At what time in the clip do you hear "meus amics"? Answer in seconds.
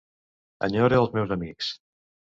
1.19-1.73